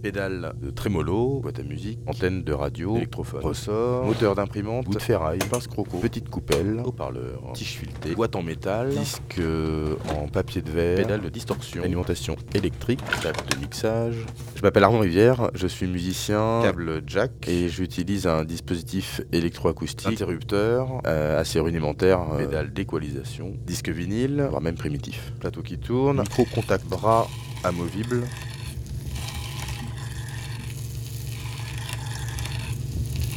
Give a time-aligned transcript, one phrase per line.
[0.00, 5.02] pédale de trémolo, boîte à musique, antenne de radio, électrophone, ressort, moteur d'imprimante, bout de
[5.02, 10.62] ferraille, pince croco, petite coupelle, haut-parleur, tige filetée, boîte en métal, disque euh, en papier
[10.62, 14.26] de verre, pédale de distorsion, alimentation électrique, table de mixage.
[14.56, 17.30] Je m'appelle Armand Rivière, je suis musicien, câble jack.
[17.46, 24.62] et j'utilise un dispositif électroacoustique, interrupteur, euh, assez rudimentaire, euh, pédale d'équalisation, disque vinyle, voire
[24.62, 27.28] même primitif, plateau qui tourne, micro contact bras
[27.64, 28.22] amovible,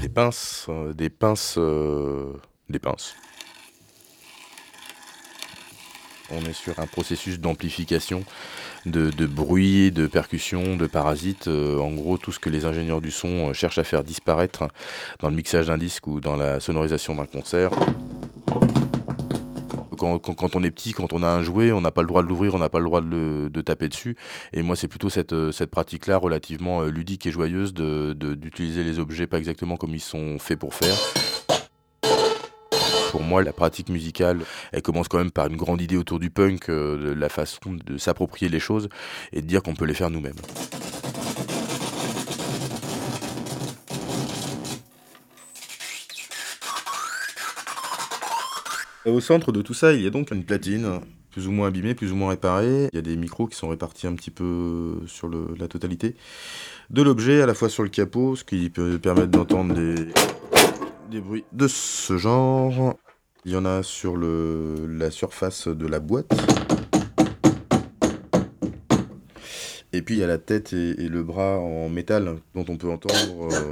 [0.00, 2.32] Des pinces, euh, des pinces, euh,
[2.68, 3.14] des pinces.
[6.30, 8.22] On est sur un processus d'amplification
[8.86, 11.48] de, bruit, de percussion, de parasites.
[11.48, 14.68] Euh, en gros, tout ce que les ingénieurs du son cherchent à faire disparaître
[15.20, 17.70] dans le mixage d'un disque ou dans la sonorisation d'un concert
[19.98, 22.28] quand, on est petit, quand on a un jouet, on n'a pas le droit de
[22.28, 24.16] l'ouvrir, on n'a pas le droit de, taper dessus.
[24.52, 28.98] Et moi, c'est plutôt cette, euh, pratique-là, relativement euh, ludique et joyeuse, d'utiliser de, les
[28.98, 30.96] objets pas exactement comme ils sont faits pour faire.
[33.10, 34.40] Pour moi, la pratique musicale,
[34.72, 37.96] elle commence quand même par une grande idée autour du punk, euh, la façon de
[37.98, 38.88] s'approprier les choses
[39.32, 40.36] et de dire qu'on peut les faire nous-mêmes.
[49.06, 51.94] Au centre de tout ça, il y a donc une platine, plus ou moins abîmée,
[51.94, 52.88] plus ou moins réparée.
[52.92, 56.16] Il y a des micros qui sont répartis un petit peu sur la totalité
[56.90, 61.44] de l'objet, à la fois sur le capot, ce qui peut permettre d'entendre des, bruits
[61.52, 62.94] de ce genre.
[63.44, 66.32] Il y en a sur la surface de la boîte.
[69.92, 72.90] Et puis il y a la tête et, le bras en métal dont on peut
[72.90, 73.48] entendre.
[73.50, 73.70] Euh,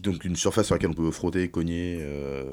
[0.00, 1.98] donc une surface sur laquelle on peut frotter, cogner.
[2.00, 2.44] Euh.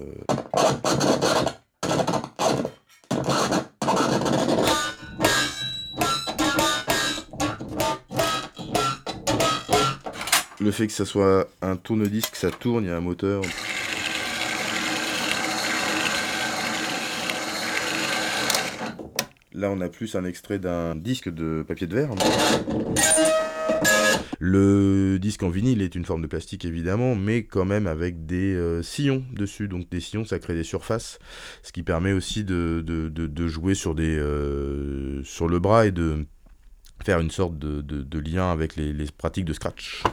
[10.60, 13.42] Le fait que ça soit un tourne-disque, ça tourne, il y a un moteur.
[19.54, 22.10] Là, on a plus un extrait d'un disque de papier de verre.
[24.40, 28.54] Le disque en vinyle est une forme de plastique évidemment, mais quand même avec des
[28.54, 29.68] euh, sillons dessus.
[29.68, 31.20] Donc des sillons, ça crée des surfaces,
[31.64, 32.84] ce qui permet aussi de,
[33.48, 36.26] jouer euh, sur le bras et de
[37.04, 40.04] faire une sorte de, lien avec les pratiques de scratch.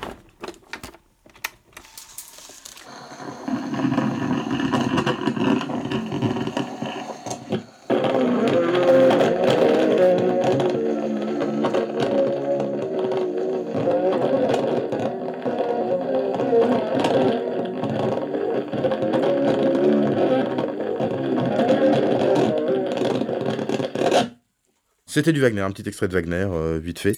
[25.15, 27.15] C'était du Wagner, un petit extrait de Wagner, euh, vite fait.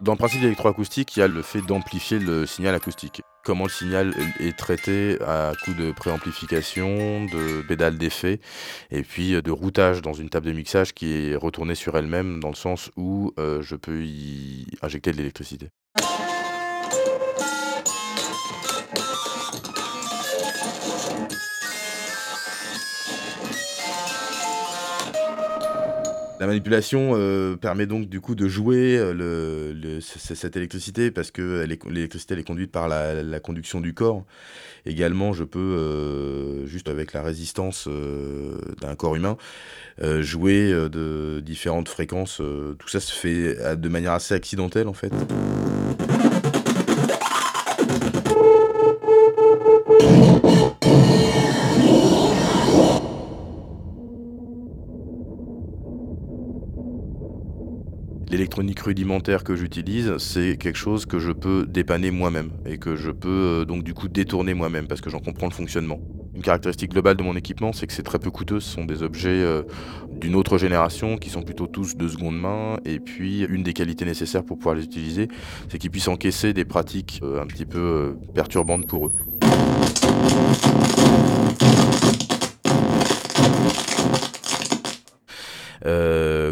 [0.00, 3.20] Dans le principe d'électroacoustique, il y a le fait d'amplifier le signal acoustique.
[3.44, 8.40] Comment le signal est traité à coup de préamplification, de pédale d'effet,
[8.90, 12.40] et puis euh, de routage dans une table de mixage qui est retournée sur elle-même
[12.40, 15.68] dans le sens où euh, je peux y injecter de l'électricité.
[26.42, 32.34] La manipulation euh, permet donc du coup de jouer euh, cette électricité parce que l'électricité
[32.34, 34.24] est conduite par la, conduction du corps.
[34.84, 37.88] Également, je peux, euh, juste avec la résistance
[38.80, 39.36] d'un corps humain,
[40.18, 42.38] jouer de différentes fréquences.
[42.38, 45.12] tout ça se fait de manière assez accidentelle en fait.
[58.32, 63.10] L'électronique rudimentaire que j'utilise, c'est quelque chose que je peux dépanner moi-même et que je
[63.10, 66.00] peux euh, donc du coup détourner moi-même parce que j'en comprends le fonctionnement.
[66.34, 68.58] Une caractéristique globale de mon équipement, c'est que c'est très peu coûteux.
[68.58, 69.62] Ce sont des objets euh,
[70.18, 72.78] d'une autre génération qui sont plutôt tous de seconde main.
[72.86, 75.28] Et puis, une des qualités nécessaires pour pouvoir les utiliser,
[75.68, 79.12] c'est qu'ils puissent encaisser des pratiques euh, un petit peu perturbantes pour eux.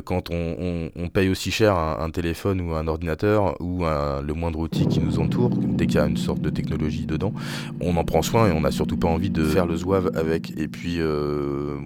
[0.05, 5.01] Quand on, paye aussi cher un, téléphone ou un ordinateur ou le moindre outil qui
[5.01, 7.33] nous entoure, dès qu'il y a une sorte de technologie dedans,
[7.81, 10.53] on en prend soin et on n'a surtout pas envie de faire le zouave avec.
[10.59, 11.77] Et puis, euh,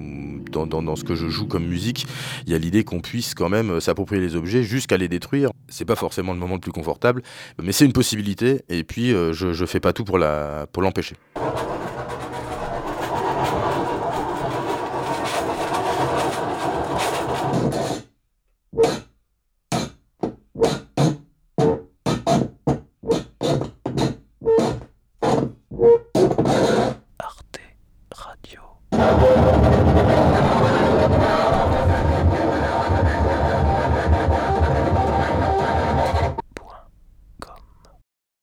[0.50, 2.06] dans, ce que je joue comme musique,
[2.46, 5.50] il y a l'idée qu'on puisse quand même s'approprier les objets jusqu'à les détruire.
[5.68, 7.22] C'est pas forcément le moment le plus confortable,
[7.62, 8.62] mais c'est une possibilité.
[8.68, 11.16] Et puis, euh, je, je fais pas tout pour l'empêcher.